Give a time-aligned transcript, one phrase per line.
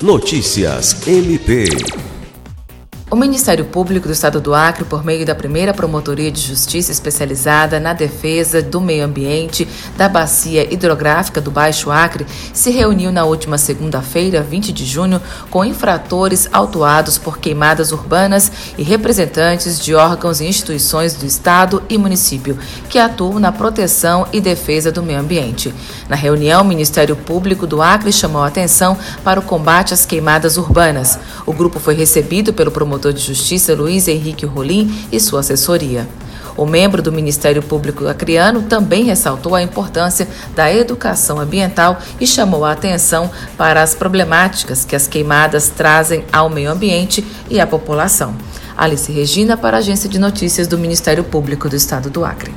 [0.00, 2.07] Notícias MP.
[3.10, 7.80] O Ministério Público do Estado do Acre, por meio da primeira Promotoria de Justiça especializada
[7.80, 9.66] na defesa do meio ambiente
[9.96, 15.64] da bacia hidrográfica do Baixo Acre, se reuniu na última segunda-feira, 20 de junho, com
[15.64, 22.58] infratores autuados por queimadas urbanas e representantes de órgãos e instituições do Estado e município
[22.90, 25.74] que atuam na proteção e defesa do meio ambiente.
[26.10, 30.58] Na reunião, o Ministério Público do Acre chamou a atenção para o combate às queimadas
[30.58, 31.18] urbanas.
[31.46, 36.06] O grupo foi recebido pelo promotor promotor de justiça Luiz Henrique Rolim e sua assessoria.
[36.56, 42.64] O membro do Ministério Público Acreano também ressaltou a importância da educação ambiental e chamou
[42.64, 48.34] a atenção para as problemáticas que as queimadas trazem ao meio ambiente e à população.
[48.76, 52.52] Alice Regina, para a Agência de Notícias do Ministério Público do Estado do Acre.